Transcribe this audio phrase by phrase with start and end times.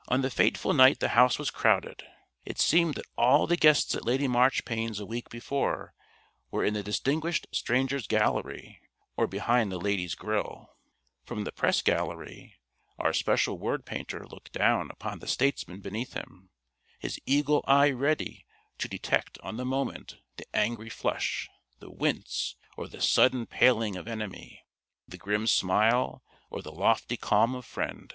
[0.06, 2.04] _On the fateful night the House was crowded.
[2.44, 5.94] It seemed that all the guests at Lady Marchpane's a week before
[6.52, 8.80] were in the Distinguished Strangers' Gallery
[9.16, 10.76] or behind the Ladies' Grille.
[11.24, 12.54] From the Press Gallery
[13.00, 16.50] "Our Special Word painter" looked down upon the statesmen beneath him,
[17.00, 18.46] his eagle eye ready
[18.78, 21.48] to detect on the moment the Angry Flush,
[21.80, 24.64] the Wince, or the Sudden Paling of enemy,
[25.08, 28.14] the Grim Smile or the Lofty Calm of friend.